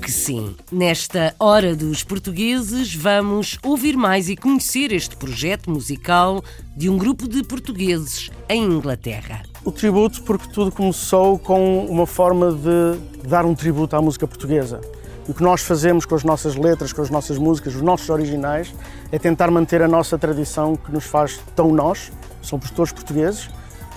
[0.00, 0.56] Que sim.
[0.72, 6.42] Nesta Hora dos Portugueses, vamos ouvir mais e conhecer este projeto musical
[6.74, 9.42] de um grupo de portugueses em Inglaterra.
[9.62, 14.80] O tributo porque tudo começou com uma forma de dar um tributo à música portuguesa.
[15.28, 18.74] O que nós fazemos com as nossas letras, com as nossas músicas, os nossos originais,
[19.12, 22.10] é tentar manter a nossa tradição que nos faz tão nós,
[22.40, 23.50] somos todos portugueses,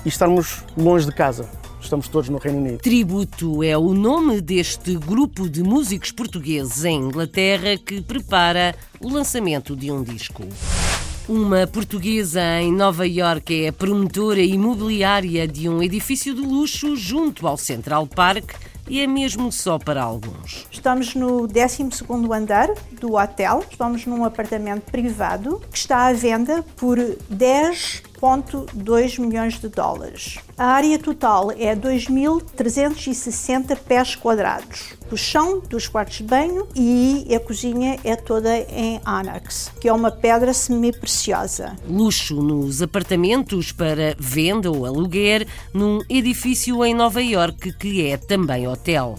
[0.06, 1.63] e estarmos longe de casa.
[1.84, 2.78] Estamos todos no Reino Unido.
[2.80, 9.76] Tributo é o nome deste grupo de músicos portugueses em Inglaterra que prepara o lançamento
[9.76, 10.44] de um disco.
[11.28, 17.48] Uma portuguesa em Nova Iorque é a promotora imobiliária de um edifício de luxo junto
[17.48, 18.56] ao Central Park
[18.90, 20.66] e é mesmo só para alguns.
[20.72, 23.64] Estamos no 12º andar do hotel.
[23.70, 26.98] Estamos num apartamento privado que está à venda por
[28.24, 30.40] 10,2 milhões de dólares.
[30.58, 34.94] A área total é 2.360 pés quadrados.
[35.12, 39.94] O chão dos quartos de banho e a cozinha é toda em onyx, que é
[39.94, 41.76] uma pedra semi-preciosa.
[41.88, 48.66] Luxo nos apartamentos para venda ou aluguer num edifício em Nova Iorque que é também
[48.68, 49.18] hotel.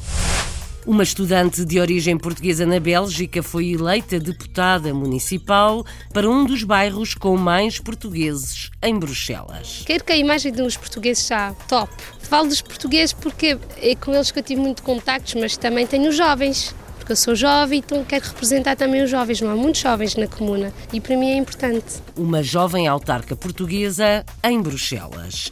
[0.87, 5.83] Uma estudante de origem portuguesa na Bélgica foi eleita deputada municipal
[6.13, 9.83] para um dos bairros com mais portugueses em Bruxelas.
[9.87, 11.91] Quero que a imagem dos portugueses está top.
[12.21, 16.11] Falo dos portugueses porque é com eles que eu tive muito contactos, mas também tenho
[16.11, 16.75] os jovens.
[16.99, 19.41] Porque eu sou jovem, então quero representar também os jovens.
[19.41, 22.03] Não há muitos jovens na comuna e para mim é importante.
[22.15, 25.51] Uma jovem autarca portuguesa em Bruxelas.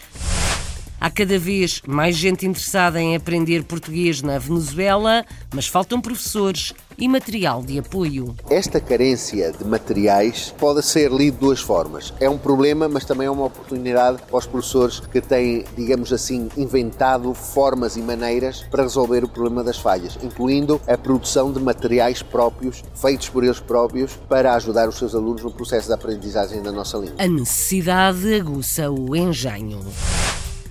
[1.02, 7.08] Há cada vez mais gente interessada em aprender português na Venezuela, mas faltam professores e
[7.08, 8.36] material de apoio.
[8.48, 12.14] Esta carência de materiais pode ser lido de duas formas.
[12.20, 16.48] É um problema, mas também é uma oportunidade para os professores que têm, digamos assim,
[16.56, 22.22] inventado formas e maneiras para resolver o problema das falhas, incluindo a produção de materiais
[22.22, 26.70] próprios, feitos por eles próprios, para ajudar os seus alunos no processo de aprendizagem da
[26.70, 27.16] nossa língua.
[27.18, 29.80] A necessidade aguça o engenho.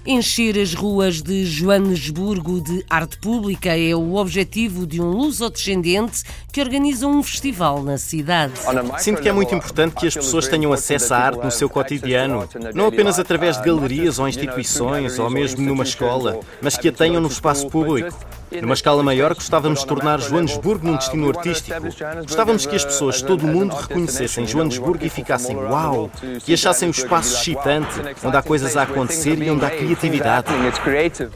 [0.03, 6.59] Encher as ruas de Joanesburgo de arte pública é o objetivo de um luso-descendente que
[6.59, 8.53] organiza um festival na cidade.
[8.97, 12.49] Sinto que é muito importante que as pessoas tenham acesso à arte no seu cotidiano,
[12.73, 17.21] não apenas através de galerias ou instituições ou mesmo numa escola, mas que a tenham
[17.21, 18.17] no espaço público.
[18.59, 21.79] Numa escala maior, gostávamos de tornar Joanesburgo num destino artístico.
[22.23, 26.11] Gostávamos que as pessoas de todo o mundo reconhecessem Joanesburgo e ficassem uau,
[26.43, 30.49] que achassem o espaço excitante, onde há coisas a acontecer e onde há criatividade.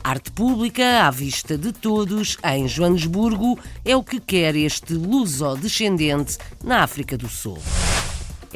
[0.03, 6.83] Arte pública à vista de todos em Joanesburgo é o que quer este luso-descendente na
[6.83, 7.57] África do Sul.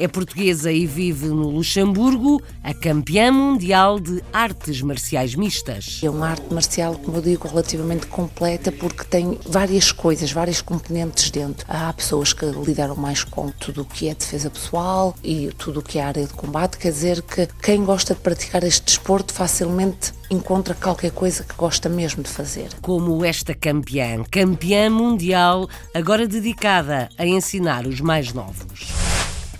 [0.00, 6.00] É portuguesa e vive no Luxemburgo, a campeã mundial de artes marciais mistas.
[6.02, 11.30] É uma arte marcial, como eu digo, relativamente completa porque tem várias coisas, várias componentes
[11.30, 11.66] dentro.
[11.68, 15.82] Há pessoas que lidaram mais com tudo o que é defesa pessoal e tudo o
[15.82, 20.14] que é área de combate, quer dizer que quem gosta de praticar este desporto facilmente
[20.30, 22.70] encontra qualquer coisa que gosta mesmo de fazer.
[22.80, 29.09] Como esta campeã, campeã mundial, agora dedicada a ensinar os mais novos.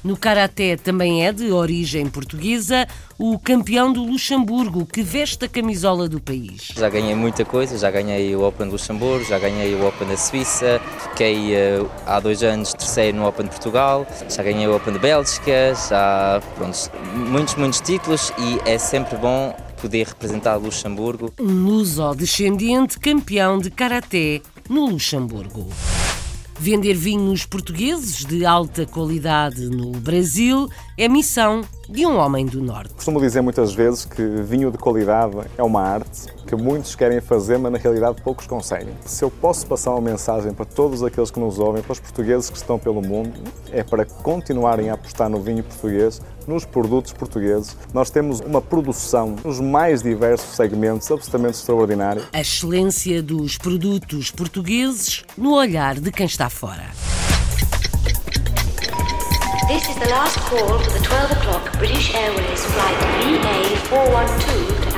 [0.02, 2.88] No Karaté também é de origem portuguesa
[3.18, 6.72] o campeão do Luxemburgo, que veste a camisola do país.
[6.74, 10.16] Já ganhei muita coisa, já ganhei o Open de Luxemburgo, já ganhei o Open da
[10.16, 10.80] Suíça,
[11.10, 14.98] fiquei uh, há dois anos terceiro no Open de Portugal, já ganhei o Open de
[14.98, 16.78] Bélgica, já, pronto,
[17.14, 21.30] muitos, muitos títulos e é sempre bom poder representar Luxemburgo.
[21.38, 25.68] Um luso-descendente campeão de Karaté no Luxemburgo.
[26.62, 32.92] Vender vinhos portugueses de alta qualidade no Brasil é missão de um homem do Norte.
[32.92, 37.58] Costumo dizer muitas vezes que vinho de qualidade é uma arte que muitos querem fazer,
[37.58, 38.92] mas na realidade poucos conseguem.
[39.06, 42.50] Se eu posso passar uma mensagem para todos aqueles que nos ouvem, para os portugueses
[42.50, 43.32] que estão pelo mundo,
[43.72, 46.20] é para continuarem a apostar no vinho português,
[46.50, 47.76] nos produtos portugueses.
[47.94, 52.24] Nós temos uma produção nos mais diversos segmentos absolutamente extraordinária.
[52.32, 56.84] A excelência dos produtos portugueses no olhar de quem está fora.
[59.68, 64.89] This is the last call for the 12 o'clock British Airways flight VA412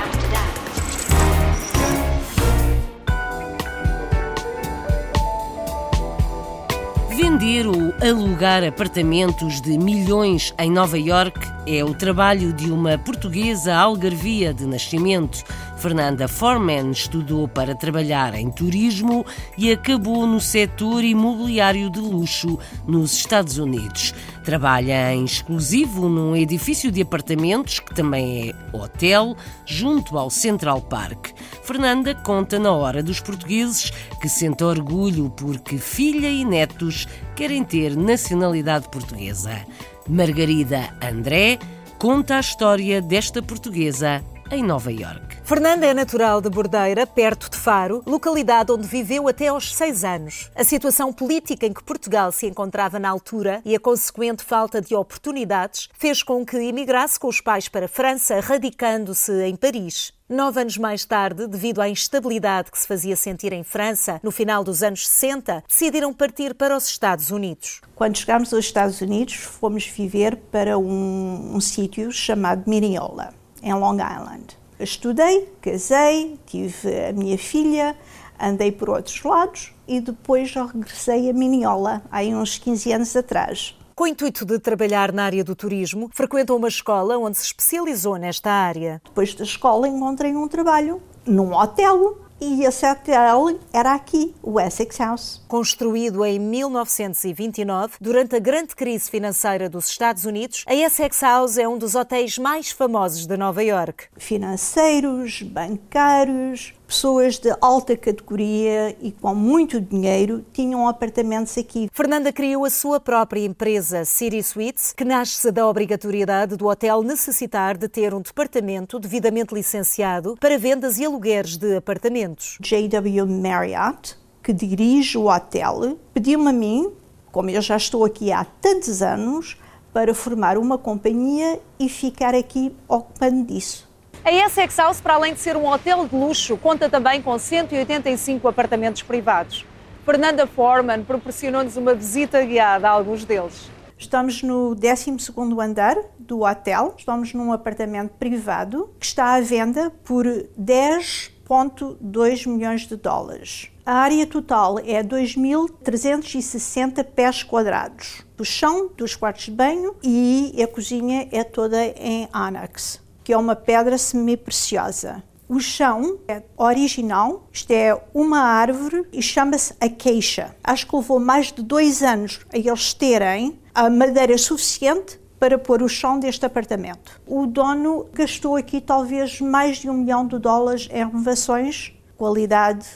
[7.14, 13.74] Vender ou alugar apartamentos de milhões em Nova York é o trabalho de uma portuguesa
[13.74, 15.44] algarvia de nascimento.
[15.76, 19.26] Fernanda Forman estudou para trabalhar em turismo
[19.58, 24.14] e acabou no setor imobiliário de luxo nos Estados Unidos.
[24.44, 31.30] Trabalha em exclusivo num edifício de apartamentos que também é hotel, junto ao Central Park.
[31.62, 37.06] Fernanda conta na hora dos portugueses que sente orgulho porque filha e netos
[37.36, 39.64] querem ter nacionalidade portuguesa.
[40.08, 41.58] Margarida André
[41.98, 45.38] conta a história desta portuguesa em Nova York.
[45.44, 50.50] Fernanda é natural de Bordeira, perto de Faro, localidade onde viveu até aos seis anos.
[50.54, 54.94] A situação política em que Portugal se encontrava na altura e a consequente falta de
[54.94, 60.12] oportunidades fez com que emigrasse com os pais para a França, radicando-se em Paris.
[60.28, 64.62] Nove anos mais tarde, devido à instabilidade que se fazia sentir em França no final
[64.62, 67.80] dos anos 60, decidiram partir para os Estados Unidos.
[67.94, 73.94] Quando chegámos aos Estados Unidos, fomos viver para um, um sítio chamado Mineola, em Long
[73.96, 74.58] Island.
[74.78, 77.96] Estudei, casei, tive a minha filha,
[78.40, 83.76] andei por outros lados e depois regressei a Mineola, há uns 15 anos atrás.
[83.94, 88.16] Com o intuito de trabalhar na área do turismo, frequentou uma escola onde se especializou
[88.16, 89.00] nesta área.
[89.04, 94.98] Depois da escola encontrei um trabalho num hotel e esse hotel era aqui, o Essex
[94.98, 95.40] House.
[95.46, 101.68] Construído em 1929, durante a grande crise financeira dos Estados Unidos, a Essex House é
[101.68, 104.06] um dos hotéis mais famosos de Nova York.
[104.16, 111.88] Financeiros, bancários, pessoas de alta categoria e com muito dinheiro tinham apartamentos aqui.
[111.90, 117.78] Fernanda criou a sua própria empresa, City Suites, que nasce da obrigatoriedade do hotel necessitar
[117.78, 122.58] de ter um departamento devidamente licenciado para vendas e alugueres de apartamentos.
[122.60, 126.92] JW Marriott, que dirige o hotel, pediu-me a mim,
[127.32, 129.56] como eu já estou aqui há tantos anos,
[129.94, 133.90] para formar uma companhia e ficar aqui ocupando disso.
[134.24, 138.46] A Essex House, para além de ser um hotel de luxo, conta também com 185
[138.46, 139.66] apartamentos privados.
[140.04, 143.68] Fernanda Forman proporcionou-nos uma visita guiada a alguns deles.
[143.98, 146.94] Estamos no 12º andar do hotel.
[146.96, 153.72] Estamos num apartamento privado que está à venda por 10,2 milhões de dólares.
[153.84, 158.24] A área total é 2.360 pés quadrados.
[158.38, 163.36] O chão dos quartos de banho e a cozinha é toda em Onyx que é
[163.36, 165.22] uma pedra semi-preciosa.
[165.48, 170.56] O chão é original, isto é uma árvore e chama-se acacia.
[170.64, 175.82] Acho que levou mais de dois anos a eles terem a madeira suficiente para pôr
[175.82, 177.20] o chão deste apartamento.
[177.26, 182.86] O dono gastou aqui talvez mais de um milhão de dólares em renovações, qualidade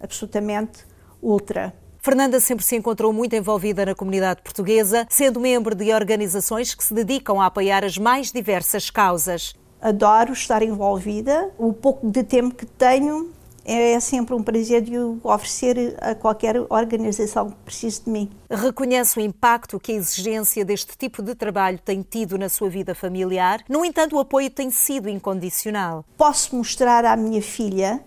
[0.00, 0.86] absolutamente
[1.22, 1.72] ultra.
[2.00, 6.92] Fernanda sempre se encontrou muito envolvida na comunidade portuguesa, sendo membro de organizações que se
[6.92, 11.50] dedicam a apoiar as mais diversas causas adoro estar envolvida.
[11.58, 13.30] O pouco de tempo que tenho
[13.64, 18.30] é sempre um prazer de oferecer a qualquer organização que precise de mim.
[18.50, 22.94] Reconhece o impacto que a exigência deste tipo de trabalho tem tido na sua vida
[22.94, 26.04] familiar, no entanto, o apoio tem sido incondicional.
[26.16, 28.00] Posso mostrar à minha filha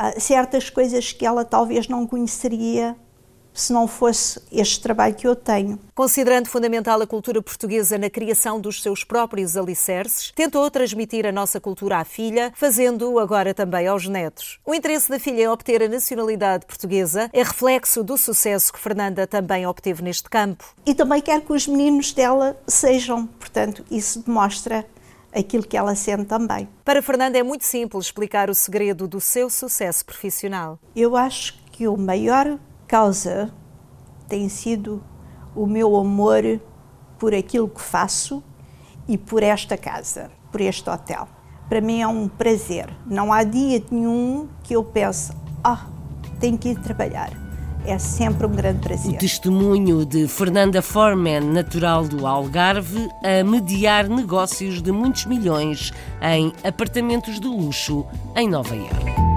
[0.00, 2.96] uh, certas coisas que ela talvez não conheceria
[3.54, 5.78] se não fosse este trabalho que eu tenho.
[5.94, 11.60] Considerando fundamental a cultura portuguesa na criação dos seus próprios alicerces, tentou transmitir a nossa
[11.60, 14.58] cultura à filha, fazendo-o agora também aos netos.
[14.66, 19.26] O interesse da filha em obter a nacionalidade portuguesa é reflexo do sucesso que Fernanda
[19.26, 20.74] também obteve neste campo.
[20.84, 24.84] E também quer que os meninos dela sejam, portanto, isso demonstra
[25.32, 26.68] aquilo que ela sente também.
[26.84, 30.78] Para Fernanda é muito simples explicar o segredo do seu sucesso profissional.
[30.94, 32.58] Eu acho que o maior
[32.94, 33.50] causa
[34.28, 35.02] tem sido
[35.52, 36.60] o meu amor
[37.18, 38.40] por aquilo que faço
[39.08, 41.26] e por esta casa, por este hotel.
[41.68, 42.88] Para mim é um prazer.
[43.04, 45.32] Não há dia nenhum que eu pense,
[45.64, 45.88] ah,
[46.38, 47.32] tenho que ir trabalhar.
[47.84, 49.16] É sempre um grande prazer.
[49.16, 56.52] O testemunho de Fernanda Forman, natural do Algarve, a mediar negócios de muitos milhões em
[56.62, 59.33] apartamentos de luxo em Nova Iorque.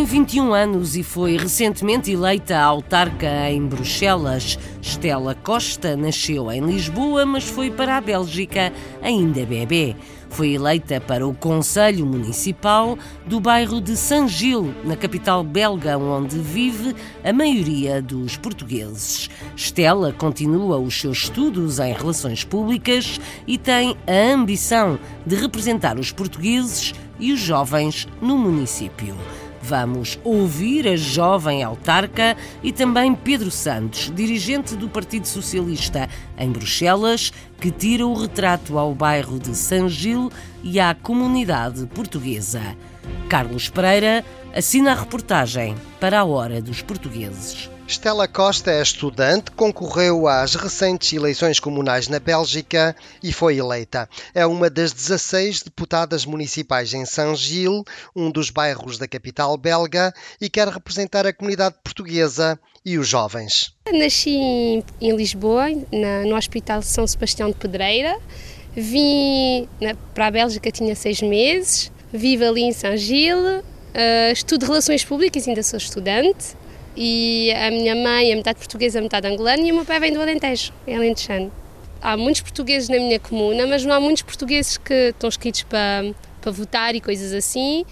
[0.00, 4.58] Tem 21 anos e foi recentemente eleita autarca em Bruxelas.
[4.80, 9.94] Estela Costa nasceu em Lisboa, mas foi para a Bélgica ainda bebê.
[10.30, 16.96] Foi eleita para o Conselho Municipal do bairro de Saint-Gilles, na capital belga, onde vive
[17.22, 19.28] a maioria dos portugueses.
[19.54, 26.10] Stella continua os seus estudos em relações públicas e tem a ambição de representar os
[26.10, 29.14] portugueses e os jovens no município.
[29.70, 37.32] Vamos ouvir a jovem autarca e também Pedro Santos, dirigente do Partido Socialista em Bruxelas,
[37.60, 40.32] que tira o retrato ao bairro de Saint-Gilles
[40.64, 42.60] e à comunidade portuguesa.
[43.28, 47.70] Carlos Pereira assina a reportagem para a Hora dos Portugueses.
[47.90, 54.08] Estela Costa é estudante, concorreu às recentes eleições comunais na Bélgica e foi eleita.
[54.32, 57.82] É uma das 16 deputadas municipais em Saint-Gilles,
[58.14, 62.56] um dos bairros da capital belga, e quer representar a comunidade portuguesa
[62.86, 63.74] e os jovens.
[63.92, 65.66] Nasci em Lisboa,
[66.24, 68.16] no Hospital São Sebastião de Pedreira.
[68.72, 69.68] Vim
[70.14, 71.90] para a Bélgica, tinha seis meses.
[72.12, 73.64] Vivo ali em Saint-Gilles.
[73.64, 76.54] Uh, estudo Relações Públicas, ainda sou estudante
[77.02, 80.20] e a minha mãe é metade portuguesa, metade angolana e o meu pai vem do
[80.20, 81.50] Alentejo, é alentejano.
[82.02, 86.12] Há muitos portugueses na minha comuna, mas não há muitos portugueses que estão escritos para,
[86.42, 87.86] para votar e coisas assim.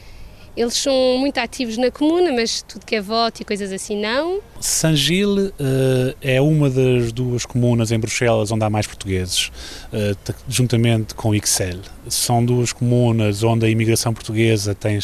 [0.58, 4.40] Eles são muito ativos na comuna, mas tudo que é voto e coisas assim não.
[4.60, 9.52] Saint-Gilles uh, é uma das duas comunas em Bruxelas onde há mais portugueses,
[9.92, 11.86] uh, juntamente com Ixelles.
[12.08, 14.98] São duas comunas onde a imigração portuguesa tem,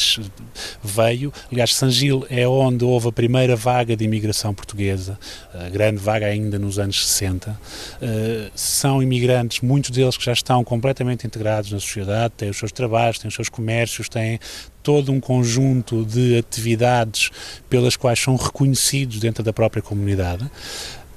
[0.83, 1.33] veio.
[1.53, 5.17] Aliás, Saint-Gilles é onde houve a primeira vaga de imigração portuguesa,
[5.55, 7.51] a grande vaga ainda nos anos 60.
[7.51, 12.73] Uh, são imigrantes, muitos deles que já estão completamente integrados na sociedade, têm os seus
[12.73, 14.41] trabalhos, têm os seus comércios, têm
[14.85, 17.31] todo um conjunto de atividades
[17.69, 20.49] pelas quais são reconhecidos dentro da própria comunidade.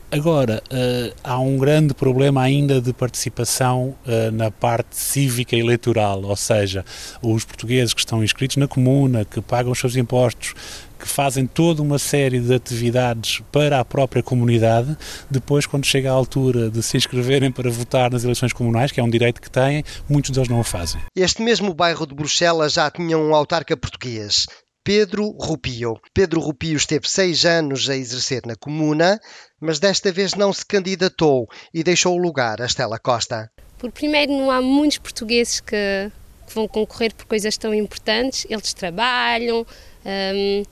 [0.09, 6.35] Agora, uh, há um grande problema ainda de participação uh, na parte cívica eleitoral, ou
[6.37, 6.85] seja,
[7.21, 10.55] os portugueses que estão inscritos na comuna, que pagam os seus impostos,
[10.97, 14.97] que fazem toda uma série de atividades para a própria comunidade,
[15.29, 19.03] depois, quando chega a altura de se inscreverem para votar nas eleições comunais, que é
[19.03, 21.01] um direito que têm, muitos deles não o fazem.
[21.15, 24.45] Este mesmo bairro de Bruxelas já tinha um autarca português.
[24.87, 25.99] Pedro Rupio.
[26.13, 29.19] Pedro Rupio esteve seis anos a exercer na comuna,
[29.59, 33.51] mas desta vez não se candidatou e deixou o lugar a Estela Costa.
[33.77, 36.09] Por primeiro, não há muitos portugueses que,
[36.47, 38.47] que vão concorrer por coisas tão importantes.
[38.49, 39.65] Eles trabalham,
[40.05, 40.63] um,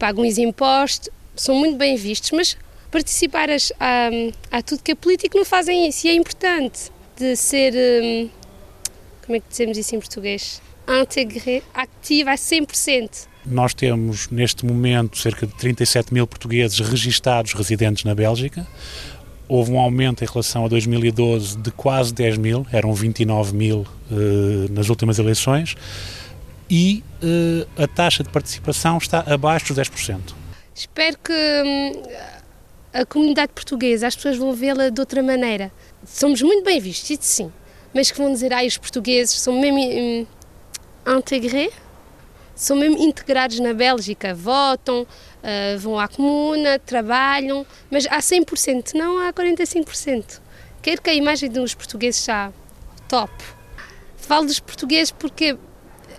[0.00, 2.56] pagam os impostos, são muito bem vistos, mas
[2.90, 4.10] participar a,
[4.50, 7.74] a, tudo que é político não fazem isso e é importante de ser.
[7.74, 8.28] Um,
[9.24, 10.60] como é que dizemos isso em português?
[10.88, 13.28] Intégré, ativo a 100%.
[13.46, 18.66] Nós temos, neste momento, cerca de 37 mil portugueses registados residentes na Bélgica.
[19.46, 24.72] Houve um aumento em relação a 2012 de quase 10 mil, eram 29 mil uh,
[24.72, 25.76] nas últimas eleições,
[26.70, 30.34] e uh, a taxa de participação está abaixo dos 10%.
[30.74, 32.02] Espero que hum,
[32.92, 35.72] a comunidade portuguesa, as pessoas vão vê-la de outra maneira.
[36.06, 37.52] Somos muito bem vistos, isso sim,
[37.92, 40.26] mas que vão dizer, ah, os portugueses são mesmo hum,
[42.54, 49.18] são mesmo integrados na Bélgica, votam, uh, vão à comuna, trabalham, mas há 100%, não
[49.18, 50.40] há 45%.
[50.82, 52.52] Quero que a imagem dos portugueses está
[53.08, 53.32] top.
[54.16, 55.56] Falo dos portugueses porque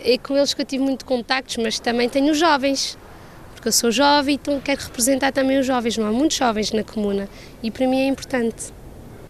[0.03, 2.97] é com eles que eu tive muito contactos, mas também tenho os jovens,
[3.53, 5.97] porque eu sou jovem, então quero representar também os jovens.
[5.97, 7.29] Não há muitos jovens na comuna
[7.61, 8.73] e para mim é importante.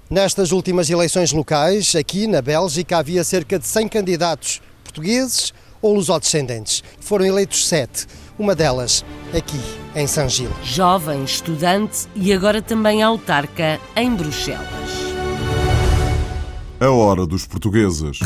[0.10, 6.84] Nestas últimas eleições locais, aqui na Bélgica, havia cerca de 100 candidatos portugueses ou lusodescendentes.
[7.00, 9.60] Foram eleitos sete, uma delas aqui
[9.96, 10.52] em São Gil.
[10.64, 14.62] Jovem, estudante e agora também autarca em Bruxelas.
[16.80, 18.20] A hora dos portugueses.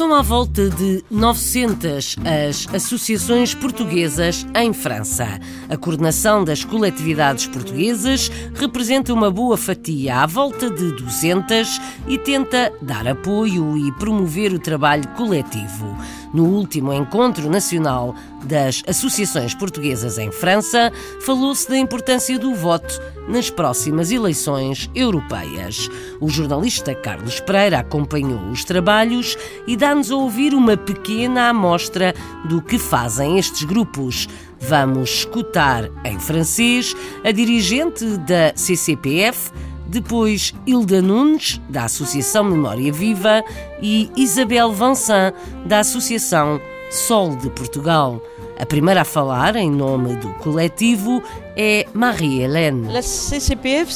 [0.00, 5.38] São à volta de 900 as associações portuguesas em França.
[5.68, 11.78] A coordenação das coletividades portuguesas representa uma boa fatia, à volta de 200,
[12.08, 15.94] e tenta dar apoio e promover o trabalho coletivo.
[16.32, 23.50] No último encontro nacional das associações portuguesas em França, falou-se da importância do voto nas
[23.50, 25.88] próximas eleições europeias.
[26.20, 32.14] O jornalista Carlos Pereira acompanhou os trabalhos e dá-nos a ouvir uma pequena amostra
[32.48, 34.28] do que fazem estes grupos.
[34.58, 36.94] Vamos escutar em francês
[37.24, 39.50] a dirigente da CCPF,
[39.86, 43.42] depois Hilda Nunes, da Associação Memória Viva,
[43.82, 45.32] e Isabel Vansan,
[45.66, 48.22] da Associação Sol de Portugal.
[48.60, 51.22] A primeira a falar, em nome do coletivo,
[51.56, 52.96] é Marie-Hélène.
[52.96, 53.90] A CCPF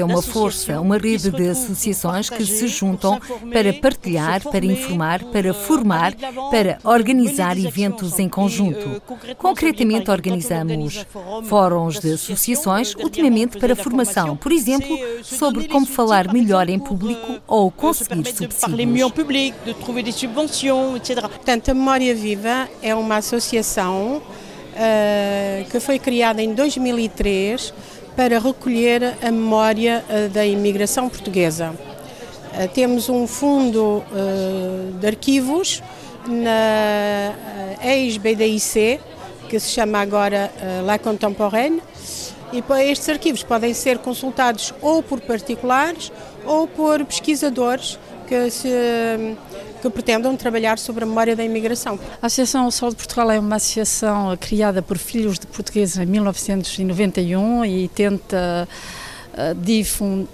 [0.00, 3.20] é uma força, uma rede de associações que se juntam
[3.52, 6.14] para partilhar, para informar, para formar,
[6.50, 9.02] para organizar eventos em conjunto.
[9.36, 11.06] Concretamente, organizamos
[11.44, 17.70] fóruns de associações, ultimamente para formação, por exemplo, sobre como falar melhor em público ou
[17.70, 18.60] conseguir subsídios.
[21.30, 24.22] Portanto, a Memória Viva é uma associação
[25.70, 27.72] que foi criada em 2003
[28.16, 31.70] para recolher a memória uh, da imigração portuguesa.
[31.70, 34.02] Uh, temos um fundo
[35.00, 35.82] de arquivos
[36.26, 37.34] na
[37.82, 39.00] ex-BDIC,
[39.48, 40.52] que se chama agora
[40.84, 41.82] La Contemporaine,
[42.52, 46.12] e estes arquivos podem ser consultados ou por particulares
[46.44, 48.68] ou por pesquisadores que se
[49.80, 51.98] que pretendam trabalhar sobre a memória da imigração.
[52.20, 56.06] A Associação O Sol de Portugal é uma associação criada por filhos de portugueses em
[56.06, 58.68] 1991 e tenta
[59.34, 59.54] eh,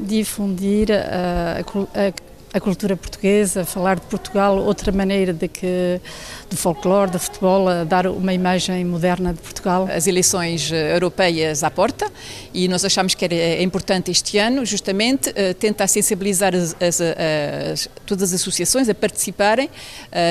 [0.01, 1.63] difundir eh,
[1.95, 2.13] a, a
[2.57, 6.01] a cultura portuguesa, falar de Portugal, outra maneira de que
[6.49, 9.89] do folclore, do futebol, a dar uma imagem moderna de Portugal.
[9.91, 12.11] As eleições eh, europeias à porta
[12.55, 17.01] e nós achamos que era é importante este ano, justamente, eh, tentar sensibilizar as, as,
[17.01, 19.69] as, todas as associações a participarem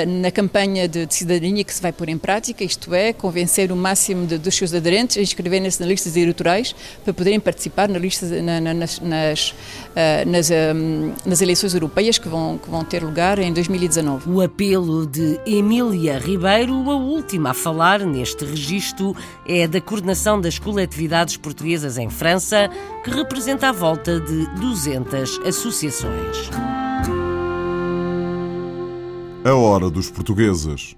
[0.07, 3.75] na campanha de, de, cidadania que se vai pôr em prática, isto é, convencer o
[3.75, 8.25] máximo de, dos seus aderentes a inscreverem-se nas listas eleitorais para poderem participar na lista,
[8.41, 9.55] na, na, nas, nas,
[10.25, 14.29] nas, um, nas eleições europeias que vão, que vão ter lugar em 2019.
[14.29, 20.59] O apelo de Emília Ribeiro, a última a falar neste registro, é da coordenação das
[20.59, 22.69] coletividades portuguesas em França,
[23.03, 26.49] que representa a volta de 200 associações.
[29.43, 30.95] A hora dos portugueses.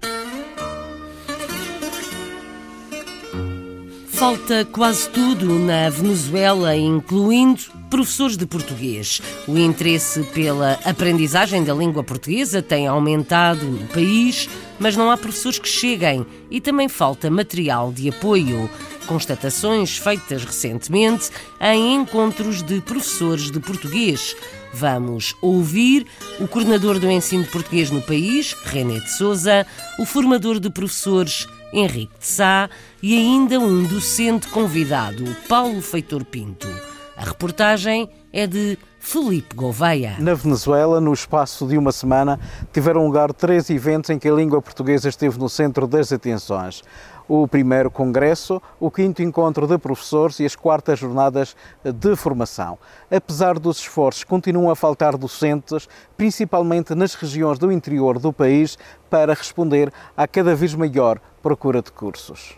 [4.18, 9.22] Falta quase tudo na Venezuela, incluindo professores de português.
[9.46, 15.60] O interesse pela aprendizagem da língua portuguesa tem aumentado no país, mas não há professores
[15.60, 18.68] que cheguem e também falta material de apoio.
[19.06, 24.34] Constatações feitas recentemente em encontros de professores de português.
[24.74, 26.04] Vamos ouvir
[26.40, 29.64] o coordenador do ensino de português no país, René de Souza,
[29.96, 32.68] o formador de professores Henrique de Sá
[33.02, 36.68] e ainda um docente convidado, Paulo Feitor Pinto.
[37.16, 40.16] A reportagem é de Felipe Gouveia.
[40.18, 42.38] Na Venezuela, no espaço de uma semana,
[42.72, 46.82] tiveram lugar três eventos em que a língua portuguesa esteve no centro das atenções.
[47.28, 52.78] O primeiro congresso, o quinto encontro de professores e as quartas jornadas de formação.
[53.10, 58.78] Apesar dos esforços, continuam a faltar docentes, principalmente nas regiões do interior do país,
[59.10, 62.56] para responder à cada vez maior procura de cursos.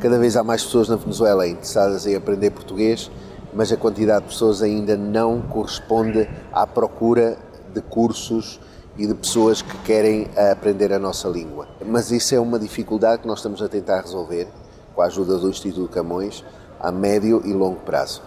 [0.00, 3.10] Cada vez há mais pessoas na Venezuela interessadas em aprender português
[3.52, 7.36] mas a quantidade de pessoas ainda não corresponde à procura
[7.72, 8.58] de cursos
[8.96, 11.66] e de pessoas que querem aprender a nossa língua.
[11.84, 14.48] Mas isso é uma dificuldade que nós estamos a tentar resolver
[14.94, 16.44] com a ajuda do Instituto Camões
[16.78, 18.22] a médio e longo prazo.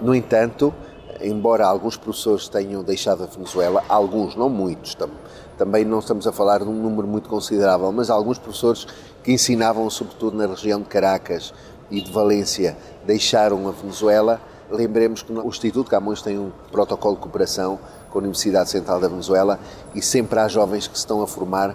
[0.00, 0.74] No entanto,
[1.22, 4.96] embora alguns professores tenham deixado a Venezuela, alguns, não muitos,
[5.56, 8.86] também não estamos a falar de um número muito considerável, mas alguns professores
[9.22, 11.52] que ensinavam sobretudo na região de Caracas
[11.90, 17.22] e de Valência deixaram a Venezuela, Lembremos que o Instituto Camões tem um protocolo de
[17.22, 19.58] cooperação com a Universidade Central da Venezuela
[19.94, 21.74] e sempre há jovens que se estão a formar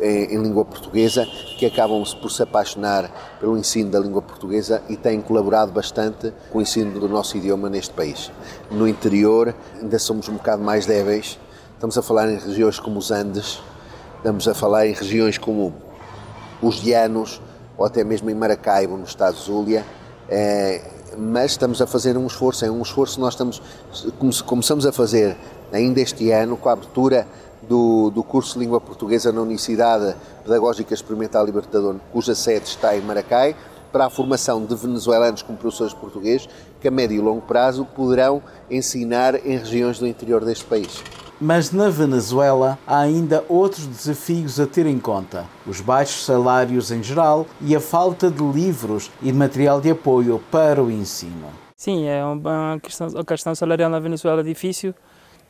[0.00, 1.26] em, em, língua portuguesa
[1.58, 3.10] que acabam por se apaixonar
[3.40, 7.70] pelo ensino da língua portuguesa e têm colaborado bastante com o ensino do nosso idioma
[7.70, 8.30] neste país.
[8.70, 11.38] No interior ainda somos um bocado mais débeis,
[11.74, 13.62] estamos a falar em regiões como os Andes,
[14.16, 15.74] estamos a falar em regiões como
[16.60, 17.40] os Llanos
[17.76, 19.84] ou até mesmo em Maracaibo, no estado de Zulia.
[20.28, 20.82] É,
[21.16, 23.62] mas estamos a fazer um esforço, é um esforço nós estamos,
[24.44, 25.36] começamos a fazer
[25.72, 27.26] ainda este ano com a abertura
[27.68, 33.00] do, do curso de língua portuguesa na Universidade Pedagógica Experimental Libertador, cuja sede está em
[33.00, 33.56] Maracai,
[33.92, 36.48] para a formação de venezuelanos como professores portugueses
[36.80, 41.02] que a médio e longo prazo poderão ensinar em regiões do interior deste país.
[41.40, 47.02] Mas na Venezuela há ainda outros desafios a ter em conta: os baixos salários em
[47.02, 51.48] geral e a falta de livros e de material de apoio para o ensino.
[51.76, 54.94] Sim, é uma questão, a questão salarial na Venezuela é difícil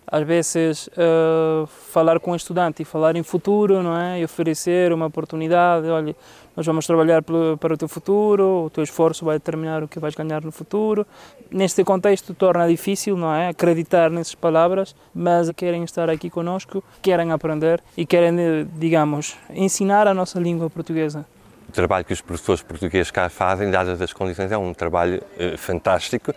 [0.07, 4.21] às vezes uh, falar com o estudante e falar em futuro, não é?
[4.21, 6.15] E oferecer uma oportunidade, olha,
[6.57, 10.15] nós vamos trabalhar para o teu futuro, o teu esforço vai determinar o que vais
[10.15, 11.07] ganhar no futuro.
[11.51, 13.49] Neste contexto torna difícil, não é?
[13.49, 20.15] Acreditar nessas palavras, mas querem estar aqui conosco, querem aprender e querem, digamos, ensinar a
[20.15, 21.27] nossa língua portuguesa.
[21.69, 25.59] O trabalho que os professores portugueses cá fazem, dadas as condições, é um trabalho uh,
[25.59, 26.33] fantástico,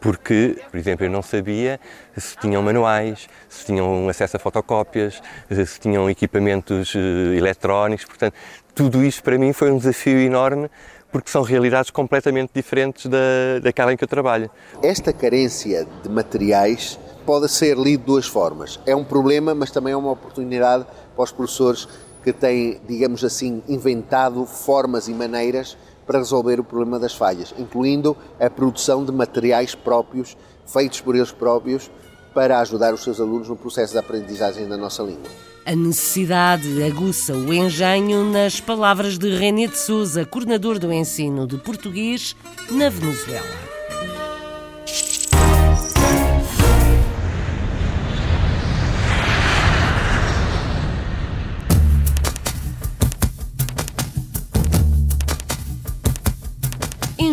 [0.00, 1.80] porque, por exemplo, eu não sabia
[2.16, 5.20] se tinham manuais, se tinham acesso a fotocópias,
[5.50, 6.98] se tinham equipamentos uh,
[7.34, 8.34] eletrónicos, portanto,
[8.74, 10.68] tudo isto para mim foi um desafio enorme,
[11.14, 14.50] porque são realidades completamente diferentes da, daquela em que eu trabalho.
[14.82, 18.80] Esta carência de materiais pode ser lido de duas formas.
[18.84, 21.88] É um problema, mas também é uma oportunidade para os professores
[22.24, 28.16] que têm, digamos assim, inventado formas e maneiras para resolver o problema das falhas, incluindo
[28.40, 31.90] a produção de materiais próprios, feitos por eles próprios,
[32.34, 35.30] para ajudar os seus alunos no processo de aprendizagem da nossa língua.
[35.66, 41.56] A necessidade aguça o engenho nas palavras de René de Souza, coordenador do ensino de
[41.58, 42.34] português
[42.70, 43.74] na Venezuela.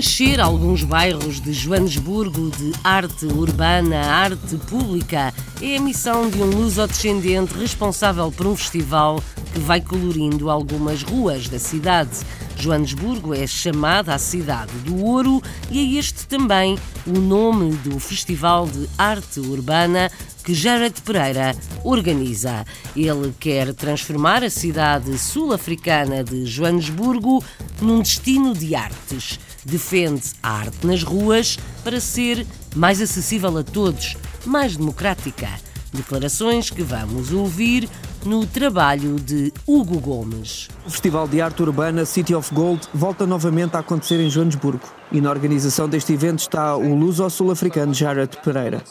[0.01, 5.31] Encher alguns bairros de Joanesburgo de arte urbana, arte pública.
[5.61, 11.47] É a missão de um luso-descendente responsável por um festival que vai colorindo algumas ruas
[11.47, 12.17] da cidade.
[12.57, 18.67] Joanesburgo é chamada a cidade do ouro e é este também o nome do Festival
[18.67, 20.09] de Arte Urbana
[20.43, 22.65] que Jared Pereira organiza.
[22.95, 27.43] Ele quer transformar a cidade sul-africana de Joanesburgo
[27.79, 32.45] num destino de artes defende a arte nas ruas para ser
[32.75, 35.49] mais acessível a todos, mais democrática.
[35.93, 37.89] Declarações que vamos ouvir
[38.25, 40.69] no trabalho de Hugo Gomes.
[40.85, 45.00] O Festival de Arte Urbana City of Gold volta novamente a acontecer em Joanesburgo.
[45.11, 48.81] E na organização deste evento está o luso-sul-africano Jared Pereira.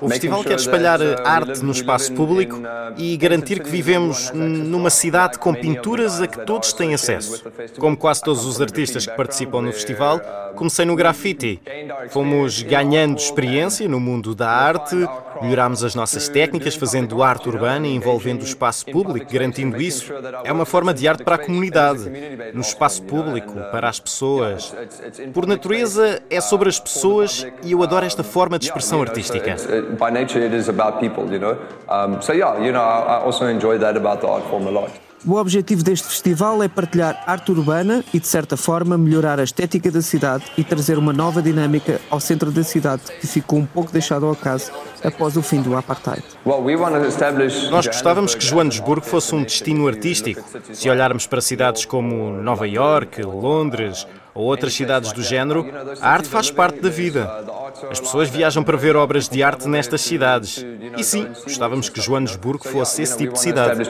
[0.00, 4.88] O festival quer espalhar uh, arte no espaço público uh, e garantir que vivemos numa
[4.88, 7.44] cidade com pinturas a que todos têm acesso.
[7.78, 10.20] Como quase todos os artistas que participam no festival,
[10.56, 11.60] comecei no grafite.
[12.08, 14.96] Fomos ganhando experiência no mundo da arte,
[15.42, 20.10] melhorámos as nossas técnicas fazendo arte urbana e envolvendo o espaço público, garantindo isso.
[20.42, 22.10] É uma forma de arte para a comunidade.
[22.54, 24.72] Nos espaço público, para as pessoas.
[25.34, 29.56] Por natureza, é sobre as pessoas e eu adoro esta forma de expressão artística.
[29.98, 31.56] By nature, it is about people, you know.
[32.22, 35.07] So yeah, you know, I also enjoy that about a lot.
[35.26, 39.90] O objetivo deste festival é partilhar arte urbana e, de certa forma, melhorar a estética
[39.90, 43.90] da cidade e trazer uma nova dinâmica ao centro da cidade, que ficou um pouco
[43.90, 44.70] deixado ao acaso
[45.02, 46.22] após o fim do apartheid.
[47.70, 50.42] Nós gostávamos que Joanesburgo fosse um destino artístico.
[50.72, 54.06] Se olharmos para cidades como Nova York, Londres,
[54.38, 55.66] ou outras cidades do género,
[56.00, 57.28] a arte faz parte da vida.
[57.90, 60.64] As pessoas viajam para ver obras de arte nestas cidades.
[60.96, 63.82] E sim, gostávamos que Joanesburgo fosse esse tipo de cidade.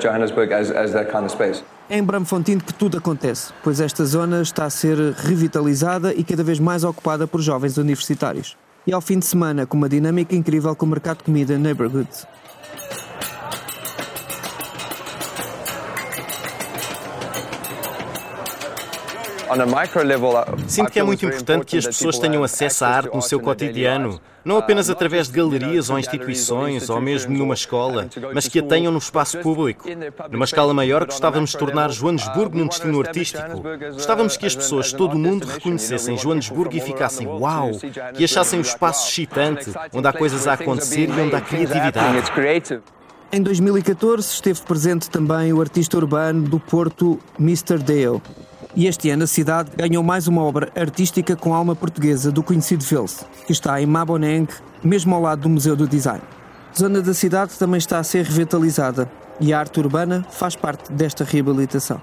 [1.91, 6.43] É em Bramfontine que tudo acontece, pois esta zona está a ser revitalizada e cada
[6.43, 8.57] vez mais ocupada por jovens universitários.
[8.87, 12.09] E ao fim de semana, com uma dinâmica incrível com o mercado de comida Neighborhood.
[20.67, 24.21] Sinto que é muito importante que as pessoas tenham acesso à arte no seu cotidiano,
[24.45, 28.93] não apenas através de galerias ou instituições ou mesmo numa escola, mas que a tenham
[28.93, 29.85] no espaço público.
[30.31, 33.63] Numa escala maior, gostávamos de tornar Joanesburgo num destino artístico.
[33.93, 37.73] Gostávamos que as pessoas de todo o mundo reconhecessem Joanesburgo e ficassem uau,
[38.15, 42.81] que achassem o espaço excitante, onde há coisas a acontecer e onde há criatividade.
[43.31, 47.77] Em 2014 esteve presente também o artista urbano do Porto, Mr.
[47.79, 48.23] Dale.
[48.79, 52.85] E este ano a cidade ganhou mais uma obra artística com alma portuguesa do conhecido
[52.85, 54.47] Velse, que está em Maboneng,
[54.85, 56.23] mesmo ao lado do Museu do Design.
[56.73, 59.11] A zona da cidade também está a ser revitalizada
[59.41, 62.01] e a arte urbana faz parte desta reabilitação.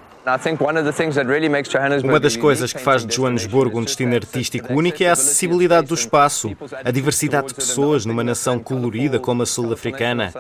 [2.04, 5.94] Uma das coisas que faz de Joanesburgo um destino artístico único é a acessibilidade do
[5.94, 10.34] espaço, a diversidade de pessoas numa nação colorida como a sul-africana.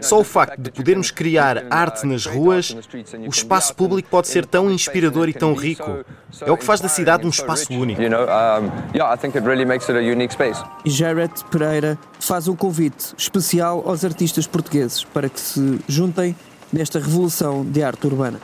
[0.00, 2.76] Só o facto de podermos criar arte nas ruas,
[3.26, 6.04] o espaço público pode ser tão inspirador e tão rico.
[6.40, 8.00] É o que faz da cidade um espaço único.
[10.84, 16.36] E Jared Pereira faz um convite especial aos artistas portugueses para que se juntem
[16.72, 18.40] nesta revolução de arte urbana.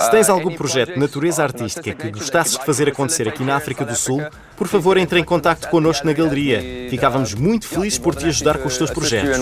[0.00, 3.84] Se tens algum projeto de natureza artística que gostasses de fazer acontecer aqui na África
[3.84, 4.22] do Sul,
[4.56, 6.88] por favor entre em contato connosco na galeria.
[6.88, 9.38] Ficávamos muito felizes por te ajudar com os teus projetos.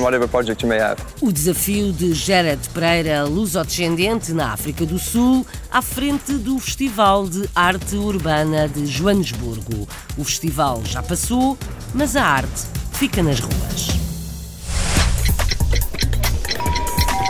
[1.21, 7.49] O desafio de Jared Pereira, lusodescendente na África do Sul, à frente do Festival de
[7.55, 9.87] Arte Urbana de Joanesburgo.
[10.19, 11.57] O festival já passou,
[11.95, 14.06] mas a arte fica nas ruas.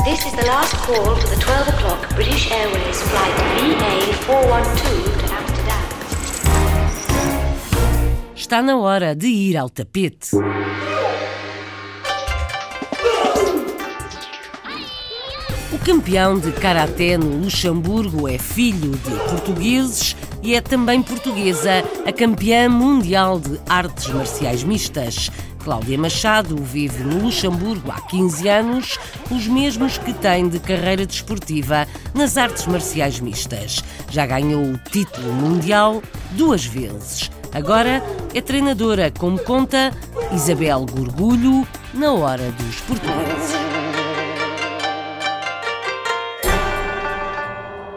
[0.07, 5.83] This is the last call for the 12 o'clock British Airways flight VA412 to Amsterdam.
[8.37, 10.37] Está na hora de ir ao tapete.
[15.73, 22.12] O campeão de karaté no Luxemburgo é filho de portugueses e é também portuguesa a
[22.12, 25.33] campeã mundial de artes marciais mistas.
[25.67, 28.99] Cláudia Machado vive no Luxemburgo há 15 anos,
[29.33, 33.83] os mesmos que tem de carreira desportiva nas artes marciais mistas.
[34.09, 36.01] Já ganhou o título mundial
[36.31, 37.33] duas vezes.
[37.53, 38.01] Agora
[38.33, 39.93] é treinadora, como conta
[40.33, 43.57] Isabel Gorgulho, na hora dos portugueses.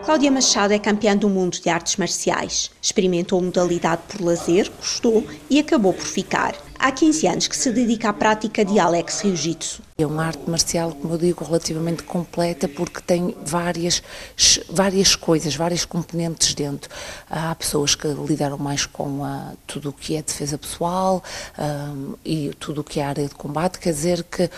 [0.03, 2.71] Cláudia Machado é campeã do mundo de artes marciais.
[2.81, 6.55] Experimentou modalidade por lazer, gostou e acabou por ficar.
[6.81, 9.81] Há 15 anos que se dedica à prática de Alex Jiu-Jitsu.
[9.97, 14.01] É uma arte marcial, como eu digo, relativamente completa porque tem várias,
[14.69, 16.89] várias coisas, várias componentes dentro.
[17.29, 21.21] Há pessoas que lidaram mais com a, tudo o que é defesa pessoal
[21.59, 24.49] um, e tudo o que é área de combate, quer dizer que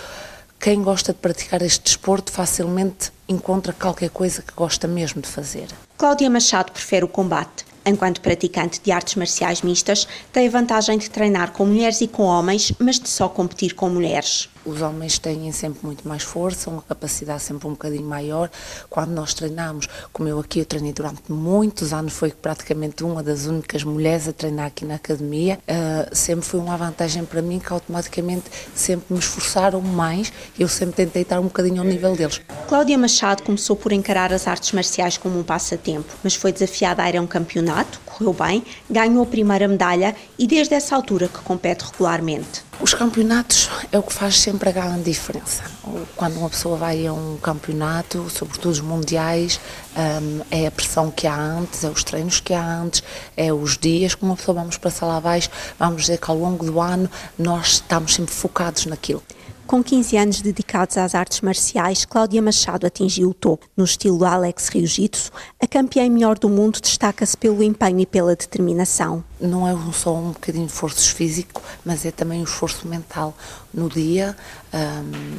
[0.59, 5.67] quem gosta de praticar este desporto facilmente encontra qualquer coisa que gosta mesmo de fazer.
[5.97, 7.70] Cláudia Machado prefere o combate.
[7.85, 12.23] Enquanto praticante de artes marciais mistas, tem a vantagem de treinar com mulheres e com
[12.23, 14.49] homens, mas de só competir com mulheres.
[14.65, 18.49] Os homens têm sempre muito mais força, uma capacidade sempre um bocadinho maior.
[18.89, 23.45] Quando nós treinamos, como eu aqui, eu treinei durante muitos anos, foi praticamente uma das
[23.45, 25.59] únicas mulheres a treinar aqui na academia.
[25.67, 28.45] Uh, sempre foi uma vantagem para mim que automaticamente
[28.75, 32.41] sempre me esforçaram mais e eu sempre tentei estar um bocadinho ao nível deles.
[32.67, 37.09] Cláudia Machado começou por encarar as artes marciais como um passatempo, mas foi desafiada a
[37.09, 41.39] ir a um campeonato, correu bem, ganhou a primeira medalha e desde essa altura que
[41.39, 42.70] compete regularmente.
[42.79, 45.63] Os campeonatos é o que faz sempre a grande diferença.
[46.15, 49.59] Quando uma pessoa vai a um campeonato, sobretudo os mundiais,
[49.95, 53.03] um, é a pressão que há antes, é os treinos que há antes,
[53.37, 56.65] é os dias que uma pessoa vamos passar lá abaixo, vamos dizer que ao longo
[56.65, 59.21] do ano nós estamos sempre focados naquilo.
[59.67, 63.65] Com 15 anos dedicados às artes marciais, Cláudia Machado atingiu o topo.
[63.75, 69.23] No estilo Alex Jiu-Jitsu, a campeã melhor do mundo destaca-se pelo empenho e pela determinação.
[69.39, 73.33] Não é só um bocadinho de esforço físico, mas é também um esforço mental.
[73.73, 74.35] No dia,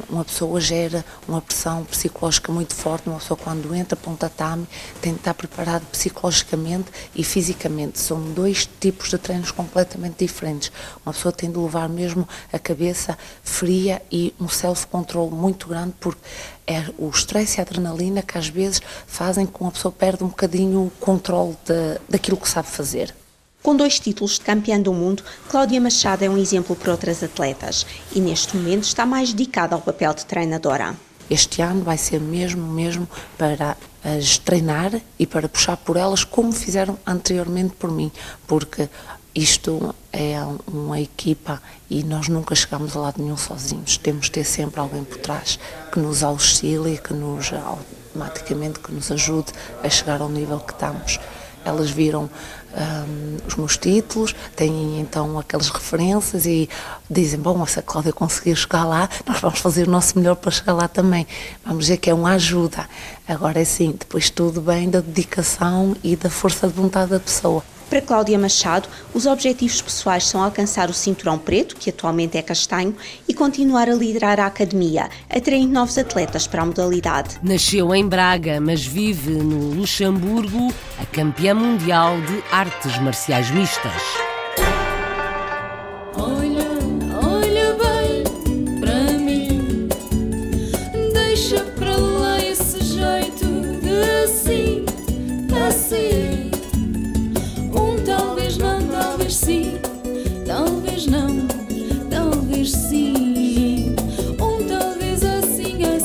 [0.09, 3.09] uma pessoa gera uma pressão psicológica muito forte.
[3.09, 4.67] Uma pessoa, quando entra para um tatame,
[5.01, 7.99] tem de estar preparado psicologicamente e fisicamente.
[7.99, 10.71] São dois tipos de treinos completamente diferentes.
[11.05, 16.21] Uma pessoa tem de levar mesmo a cabeça fria e um self-control muito grande, porque
[16.67, 20.23] é o stress e a adrenalina que às vezes fazem com que uma pessoa perde
[20.23, 23.13] um bocadinho o controle de, daquilo que sabe fazer.
[23.63, 27.85] Com dois títulos de campeã do mundo, Cláudia Machado é um exemplo para outras atletas
[28.13, 30.93] e neste momento está mais dedicada ao papel de treinadora.
[31.29, 36.51] Este ano vai ser mesmo, mesmo para as treinar e para puxar por elas como
[36.51, 38.11] fizeram anteriormente por mim,
[38.45, 38.89] porque
[39.33, 40.35] isto é
[40.67, 43.95] uma equipa e nós nunca chegamos a lado nenhum sozinhos.
[43.95, 45.57] Temos de ter sempre alguém por trás
[45.89, 51.17] que nos auxilie, que nos automaticamente que nos ajude a chegar ao nível que estamos.
[51.65, 52.29] Elas viram
[52.75, 56.69] um, os meus títulos, têm então aquelas referências e
[57.09, 60.51] dizem: Bom, se a Cláudia conseguir chegar lá, nós vamos fazer o nosso melhor para
[60.51, 61.27] chegar lá também.
[61.65, 62.87] Vamos dizer que é uma ajuda.
[63.27, 67.63] Agora é sim, depois tudo bem da dedicação e da força de vontade da pessoa.
[67.93, 72.95] Para Cláudia Machado, os objetivos pessoais são alcançar o cinturão preto, que atualmente é castanho,
[73.27, 77.37] e continuar a liderar a academia, atraindo novos atletas para a modalidade.
[77.43, 84.32] Nasceu em Braga, mas vive no Luxemburgo, a campeã mundial de artes marciais mistas.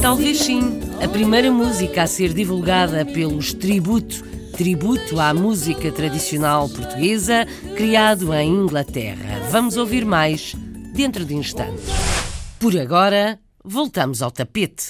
[0.09, 4.25] Talvez sim, a primeira música a ser divulgada pelos Tributo,
[4.57, 9.39] tributo à música tradicional portuguesa, criado em Inglaterra.
[9.51, 10.55] Vamos ouvir mais
[10.95, 11.85] dentro de instantes.
[12.59, 14.87] Por agora, voltamos ao tapete.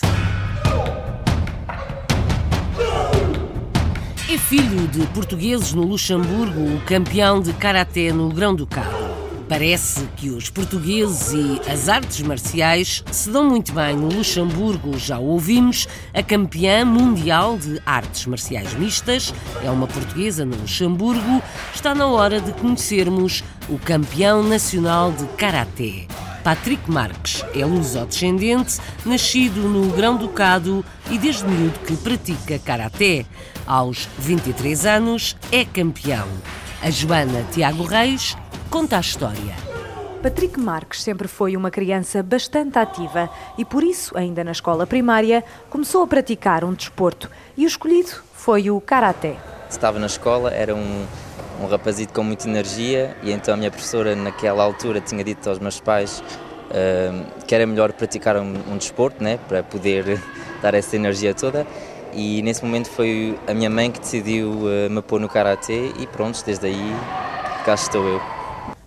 [4.33, 9.08] É filho de portugueses no Luxemburgo, o campeão de karaté no Grão-Ducado.
[9.48, 15.18] Parece que os portugueses e as artes marciais se dão muito bem no Luxemburgo, já
[15.18, 15.88] ouvimos.
[16.12, 19.32] A campeã mundial de artes marciais mistas
[19.64, 21.42] é uma portuguesa no Luxemburgo.
[21.74, 26.06] Está na hora de conhecermos o campeão nacional de karaté.
[26.44, 33.24] Patrick Marques é luso-descendente, nascido no Grão-Ducado e desde miúdo que pratica karaté.
[33.66, 36.28] Aos 23 anos é campeão.
[36.82, 38.37] A Joana Tiago Reis
[38.70, 39.57] conta a história.
[40.22, 45.44] Patrick Marques sempre foi uma criança bastante ativa e por isso, ainda na escola primária,
[45.70, 49.37] começou a praticar um desporto e o escolhido foi o karaté.
[49.70, 51.07] Estava na escola, era um,
[51.62, 55.59] um rapazito com muita energia e então a minha professora naquela altura tinha dito aos
[55.59, 56.22] meus pais
[56.70, 60.20] uh, que era melhor praticar um, um desporto, né, para poder
[60.61, 61.66] dar essa energia toda
[62.12, 66.07] e nesse momento foi a minha mãe que decidiu uh, me pôr no karatê e
[66.09, 66.96] pronto, desde aí
[67.64, 68.38] cá estou eu.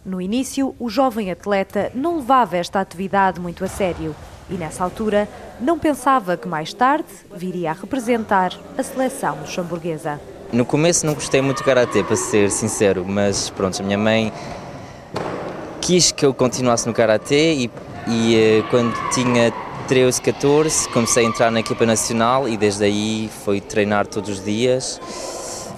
[0.03, 4.15] No início, o jovem atleta não levava esta atividade muito a sério
[4.49, 10.19] e, nessa altura, não pensava que mais tarde viria a representar a seleção luxemburguesa.
[10.51, 14.33] No começo não gostei muito do karatê, para ser sincero, mas pronto, a minha mãe
[15.79, 17.71] quis que eu continuasse no karatê e,
[18.07, 19.53] e eh, quando tinha
[19.87, 24.43] 13, 14 comecei a entrar na equipa nacional e desde aí foi treinar todos os
[24.43, 24.99] dias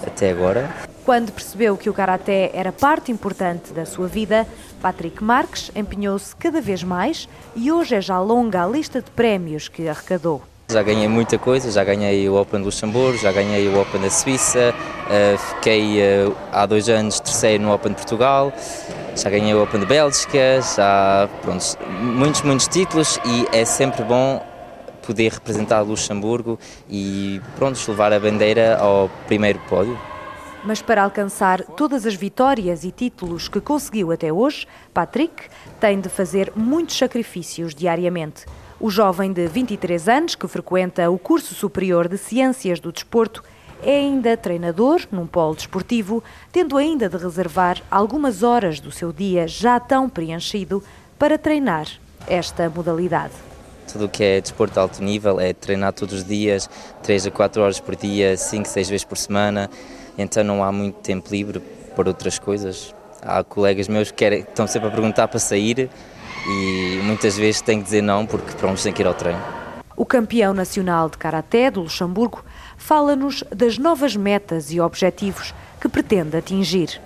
[0.06, 0.93] até agora.
[1.04, 4.46] Quando percebeu que o karaté era parte importante da sua vida,
[4.80, 9.68] Patrick Marques empenhou-se cada vez mais e hoje é já longa a lista de prémios
[9.68, 10.42] que arrecadou.
[10.70, 14.08] Já ganhei muita coisa, já ganhei o Open de Luxemburgo, já ganhei o Open da
[14.08, 18.50] Suíça, uh, fiquei uh, há dois anos terceiro no Open de Portugal,
[19.14, 21.64] já ganhei o Open de Bélgica, já pronto,
[22.00, 24.42] muitos, muitos títulos e é sempre bom
[25.06, 29.98] poder representar Luxemburgo e pronto, levar a bandeira ao primeiro pódio.
[30.64, 35.34] Mas para alcançar todas as vitórias e títulos que conseguiu até hoje, Patrick
[35.78, 38.46] tem de fazer muitos sacrifícios diariamente.
[38.80, 43.44] O jovem de 23 anos, que frequenta o curso superior de Ciências do Desporto,
[43.82, 49.46] é ainda treinador num polo desportivo, tendo ainda de reservar algumas horas do seu dia
[49.46, 50.82] já tão preenchido
[51.18, 51.86] para treinar
[52.26, 53.34] esta modalidade.
[53.92, 56.70] Tudo o que é desporto de alto nível é treinar todos os dias,
[57.02, 59.68] 3 a 4 horas por dia, 5, 6 vezes por semana
[60.16, 61.60] então não há muito tempo livre
[61.94, 62.94] para outras coisas.
[63.22, 65.88] Há colegas meus que querem, estão sempre a perguntar para sair
[66.46, 69.40] e muitas vezes têm que dizer não porque pronto, têm que ir ao treino.
[69.96, 72.44] O campeão nacional de Karaté do Luxemburgo
[72.76, 77.00] fala-nos das novas metas e objetivos que pretende atingir.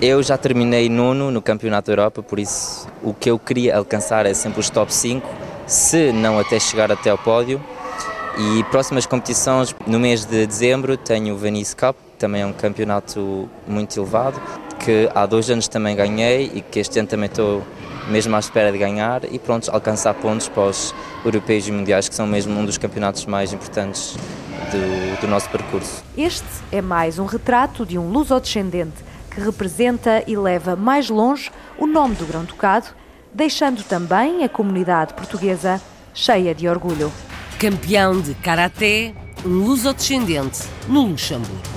[0.00, 4.26] Eu já terminei nono no Campeonato da Europa, por isso o que eu queria alcançar
[4.26, 5.26] é sempre os top 5,
[5.66, 7.62] se não até chegar até ao pódio.
[8.36, 13.48] E próximas competições, no mês de dezembro, tenho o Venice Cup, também é um campeonato
[13.66, 14.40] muito elevado,
[14.78, 17.62] que há dois anos também ganhei e que este ano também estou
[18.08, 22.14] mesmo à espera de ganhar e pronto, alcançar pontos para os europeus e mundiais, que
[22.14, 24.16] são mesmo um dos campeonatos mais importantes
[24.70, 26.02] do, do nosso percurso.
[26.16, 31.86] Este é mais um retrato de um luso-descendente que representa e leva mais longe o
[31.86, 32.86] nome do Grão-Ducado,
[33.32, 35.80] deixando também a comunidade portuguesa
[36.12, 37.12] cheia de orgulho.
[37.58, 39.12] Campeão de Karaté,
[39.44, 41.73] um luso-descendente no Luxemburgo.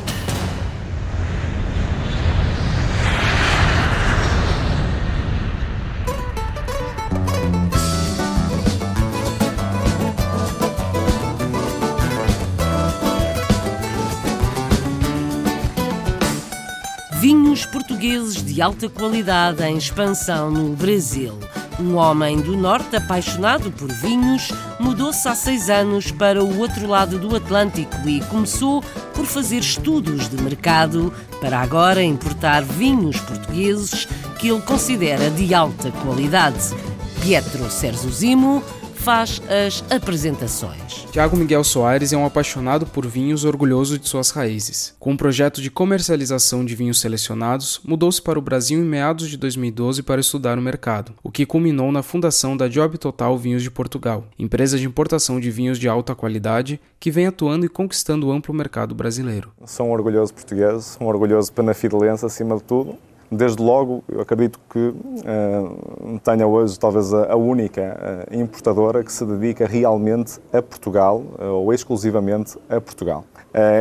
[18.07, 21.37] Portugueses de alta qualidade em expansão no Brasil.
[21.77, 27.19] Um homem do Norte apaixonado por vinhos mudou-se há seis anos para o outro lado
[27.19, 28.81] do Atlântico e começou
[29.13, 34.07] por fazer estudos de mercado para agora importar vinhos portugueses
[34.39, 36.73] que ele considera de alta qualidade.
[37.21, 38.63] Pietro Serzuzimo
[39.07, 41.07] faz as apresentações.
[41.13, 44.93] Tiago Miguel Soares é um apaixonado por vinhos orgulhoso de suas raízes.
[44.99, 49.37] Com um projeto de comercialização de vinhos selecionados, mudou-se para o Brasil em meados de
[49.37, 53.71] 2012 para estudar o mercado, o que culminou na fundação da Job Total Vinhos de
[53.71, 58.31] Portugal, empresa de importação de vinhos de alta qualidade que vem atuando e conquistando o
[58.33, 59.51] amplo mercado brasileiro.
[59.65, 62.97] Sou um orgulhoso português, um orgulhoso penafidelense acima de tudo,
[63.29, 69.25] Desde logo, eu acredito que uh, tenha hoje talvez a, única uh, importadora que se
[69.25, 73.25] dedica realmente a Portugal, uh, ou exclusivamente a Portugal.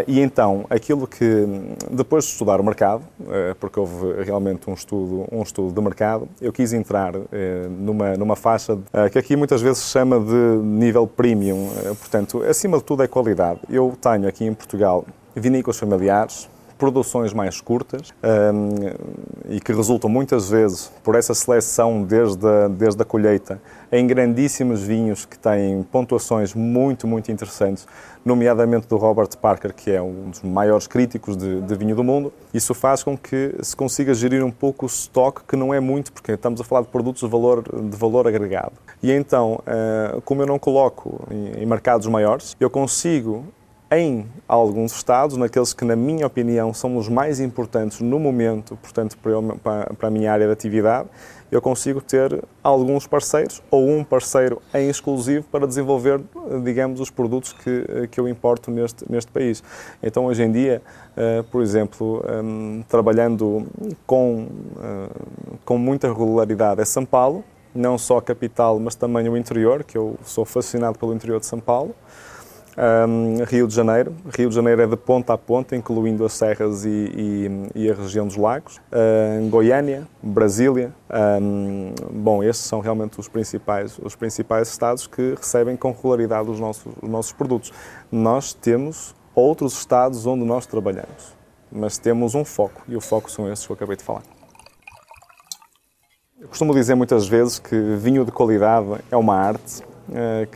[0.09, 1.47] e então, aquilo que,
[1.91, 3.03] depois de estudar o mercado,
[3.61, 7.13] porque houve realmente um estudo, um estudo de mercado, eu quis entrar
[7.69, 8.79] numa, numa faixa
[9.13, 11.69] que aqui muitas vezes se chama de nível premium,
[12.01, 13.61] portanto, acima de tudo é qualidade.
[13.69, 15.05] Eu tenho aqui em Portugal
[15.35, 16.49] vinícolas familiares,
[16.79, 23.03] produções mais curtas um, e que resultam muitas vezes por essa seleção desde a, desde
[23.03, 23.61] a colheita
[23.91, 27.87] em grandíssimos vinhos que têm pontuações muito, muito interessantes,
[28.25, 32.33] nomeadamente do Robert Parker, que é um dos maiores críticos de, de vinho do mundo.
[32.53, 36.13] Isso faz com que se consiga gerir um pouco o estoque, que não é muito,
[36.13, 38.73] porque estamos a falar de produtos de valor, de valor agregado.
[39.03, 43.45] E então, uh, como eu não coloco em mercados maiores, eu consigo
[43.91, 49.17] em alguns estados, naqueles que, na minha opinião, são os mais importantes no momento, portanto,
[49.19, 51.09] para, a minha área de atividade,
[51.53, 56.21] eu consigo ter alguns parceiros ou um parceiro em exclusivo para desenvolver,
[56.65, 59.63] digamos, os produtos que, que eu importo neste, neste país.
[60.03, 60.83] Então, hoje em dia,
[61.17, 63.65] uh, por exemplo, um, trabalhando
[64.05, 69.37] com, uh, com muita regularidade é São Paulo, não só a capital, mas também o
[69.37, 71.95] interior, que eu sou fascinado pelo interior de São Paulo.
[72.79, 74.15] Um, Rio de Janeiro.
[74.37, 76.89] Rio de Janeiro é de ponta a ponta, incluindo as serras e,
[77.75, 78.81] e, e a região dos lagos.
[79.49, 80.93] Goiânia, Brasília.
[81.41, 86.61] Um, bom, estes são realmente os principais, os principais estados que recebem com regularidade os
[86.61, 87.73] nossos, os nossos produtos.
[88.13, 91.35] Nós temos outros estados onde nós trabalhamos,
[91.73, 94.23] mas temos um foco, e o foco são esses que eu acabei de falar.
[96.39, 99.83] Eu costumo dizer muitas vezes que vinho de qualidade é uma arte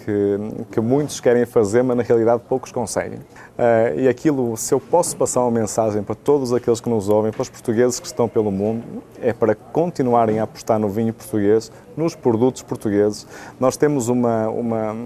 [0.05, 3.19] que, que, muitos querem fazer, mas na realidade poucos conseguem.
[3.19, 7.33] Uh, e aquilo, se eu posso passar uma mensagem para todos aqueles que nos ouvem,
[7.33, 8.83] para os portugueses que estão pelo mundo,
[9.21, 13.27] é para continuarem a apostar no vinho português, nos produtos portugueses.
[13.59, 14.97] Nós temos uma, uma,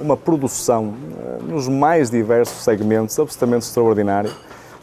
[0.00, 4.30] uma produção uh, nos mais diversos segmentos absolutamente extraordinária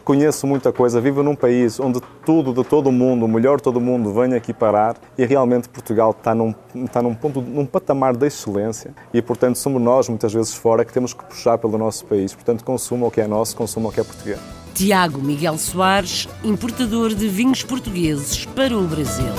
[0.09, 3.63] conheço muita coisa, vivo num país onde tudo de todo o mundo, o melhor de
[3.63, 7.63] todo o mundo, vem aqui parar e realmente Portugal está num, está num ponto, num
[7.63, 11.77] patamar de excelência e, portanto, somos nós, muitas vezes fora, que temos que puxar pelo
[11.77, 12.33] nosso país.
[12.33, 14.39] Portanto, consuma o que é nosso, consuma o que é português.
[14.73, 19.31] Tiago Miguel Soares, importador de vinhos portugueses para o Brasil.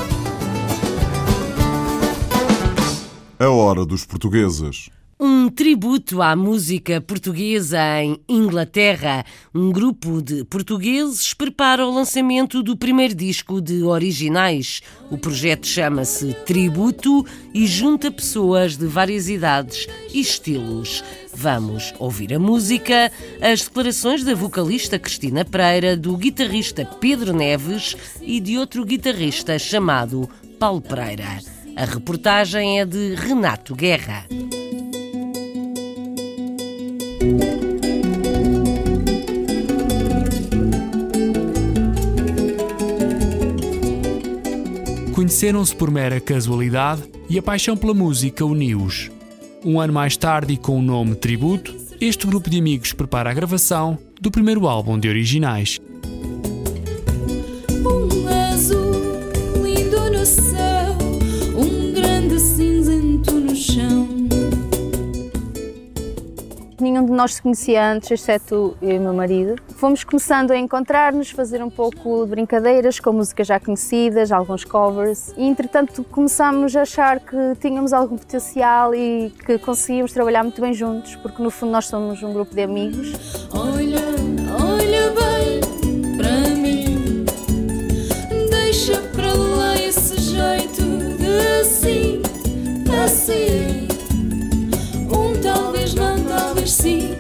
[3.41, 4.89] A hora dos portugueses.
[5.23, 9.23] Um tributo à música portuguesa em Inglaterra.
[9.55, 14.81] Um grupo de portugueses prepara o lançamento do primeiro disco de originais.
[15.11, 21.05] O projeto chama-se Tributo e junta pessoas de várias idades e estilos.
[21.35, 23.13] Vamos ouvir a música,
[23.43, 30.27] as declarações da vocalista Cristina Pereira, do guitarrista Pedro Neves e de outro guitarrista chamado
[30.59, 31.41] Paulo Pereira.
[31.77, 34.27] A reportagem é de Renato Guerra.
[45.15, 49.11] Conheceram-se por mera casualidade e a paixão pela música uniu-os.
[49.65, 53.35] Um ano mais tarde, e com o nome Tributo, este grupo de amigos prepara a
[53.35, 55.79] gravação do primeiro álbum de originais.
[67.21, 69.61] Nós se conhecia antes, exceto eu e meu marido.
[69.77, 75.35] Fomos começando a encontrar-nos, fazer um pouco de brincadeiras com músicas já conhecidas, alguns covers.
[75.37, 80.73] E entretanto começámos a achar que tínhamos algum potencial e que conseguíamos trabalhar muito bem
[80.73, 83.13] juntos, porque no fundo nós somos um grupo de amigos.
[83.53, 84.01] Olha,
[84.59, 87.27] olha bem para mim,
[88.49, 90.83] deixa para lá esse jeito
[91.19, 92.23] de assim,
[93.05, 93.90] assim.
[95.43, 97.17] Talvez não, talvez sim,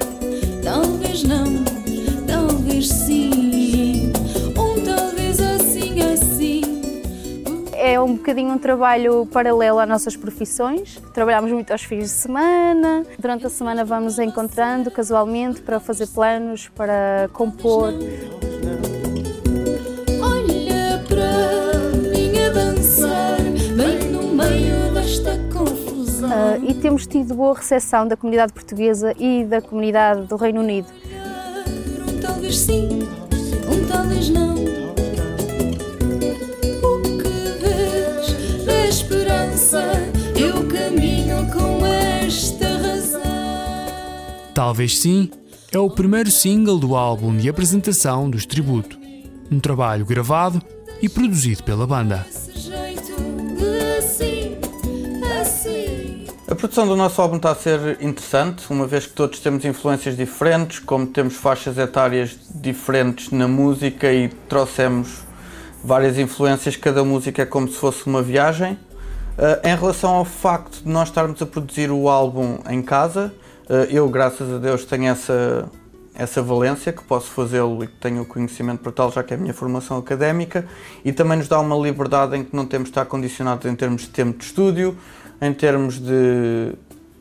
[0.63, 1.65] talvez não,
[2.27, 4.13] talvez sim.
[4.57, 6.63] Um talvez assim, assim.
[7.73, 11.01] É um bocadinho um trabalho paralelo às nossas profissões.
[11.15, 13.05] Trabalhamos muito aos fins de semana.
[13.19, 17.95] Durante a semana vamos encontrando casualmente para fazer planos, para compor.
[17.95, 18.80] Olha
[26.33, 30.87] Ah, e temos tido boa recepção da comunidade portuguesa e da comunidade do Reino Unido.
[32.09, 33.01] Um talvez sim,
[33.69, 34.55] um talvez não.
[36.83, 39.83] O que vês da esperança,
[40.37, 43.21] eu caminho com esta razão.
[44.55, 45.29] Talvez Sim
[45.73, 48.97] é o primeiro single do álbum de apresentação dos Tributo.
[49.51, 50.63] Um trabalho gravado
[51.03, 52.25] e produzido pela banda.
[56.51, 60.17] A produção do nosso álbum está a ser interessante, uma vez que todos temos influências
[60.17, 65.21] diferentes, como temos faixas etárias diferentes na música e trouxemos
[65.85, 68.73] várias influências, cada música é como se fosse uma viagem.
[68.73, 73.33] Uh, em relação ao facto de nós estarmos a produzir o álbum em casa,
[73.69, 75.71] uh, eu, graças a Deus, tenho essa,
[76.17, 79.37] essa valência, que posso fazê-lo e que tenho o conhecimento para tal, já que é
[79.37, 80.67] a minha formação académica,
[81.05, 84.03] e também nos dá uma liberdade em que não temos de estar condicionados em termos
[84.03, 84.99] de tempo de estúdio,
[85.41, 86.75] em termos de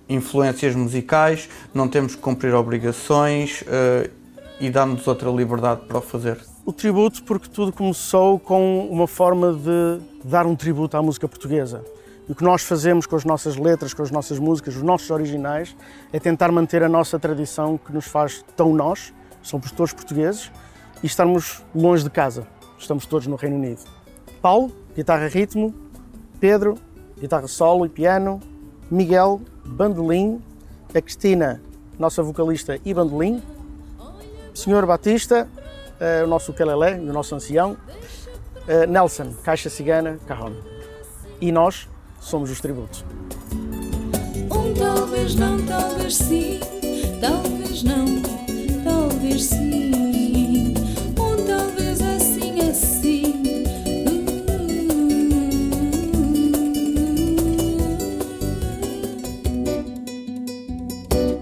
[0.09, 4.09] influências musicais, não temos que cumprir obrigações uh,
[4.59, 6.39] e dá-nos outra liberdade para o fazer.
[6.65, 11.83] O tributo, porque tudo começou com uma forma de dar um tributo à música portuguesa.
[12.27, 15.09] E o que nós fazemos com as nossas letras, com as nossas músicas, os nossos
[15.09, 15.75] originais,
[16.11, 20.51] é tentar manter a nossa tradição que nos faz tão nós, somos todos portugueses,
[21.01, 22.45] e estamos longe de casa,
[22.77, 23.81] estamos todos no Reino Unido.
[24.41, 25.73] Paulo, guitarra ritmo,
[26.39, 26.77] Pedro,
[27.19, 28.39] guitarra solo e piano,
[28.89, 30.41] Miguel, bandolim,
[30.93, 31.61] a Cristina,
[31.97, 33.41] nossa vocalista e bandolim,
[34.53, 35.47] Senhor Batista,
[35.99, 37.77] uh, o nosso ukelele e o nosso ancião,
[38.67, 40.53] uh, Nelson, caixa cigana, carrón.
[41.39, 41.87] E nós,
[42.19, 43.05] somos os tributos.
[44.51, 46.59] Um talvez não, talvez sim,
[47.21, 48.05] talvez não,
[48.83, 50.08] talvez sim.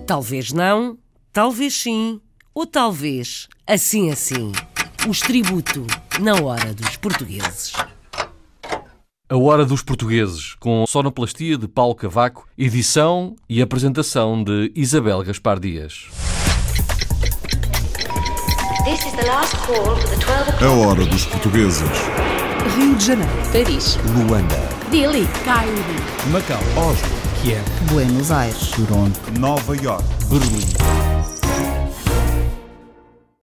[0.07, 0.97] Talvez não,
[1.33, 2.21] talvez sim,
[2.55, 4.53] ou talvez assim, assim.
[5.05, 5.85] Os tributo
[6.21, 7.73] na hora dos portugueses.
[9.29, 15.59] A Hora dos Portugueses, com sonoplastia de Paulo Cavaco, edição e apresentação de Isabel Gaspar
[15.59, 16.05] Dias.
[20.61, 21.89] A Hora dos Portugueses.
[22.77, 23.33] Rio de Janeiro.
[23.51, 23.97] Paris.
[24.15, 24.55] Luanda.
[24.89, 25.27] Delhi.
[25.43, 25.73] Cairo.
[26.31, 26.61] Macau.
[26.77, 27.26] Oslo.
[27.41, 27.63] Kiev.
[27.91, 28.71] Buenos Aires.
[28.71, 29.19] Toronto.
[29.39, 30.03] Nova York.
[30.29, 31.06] Berlim.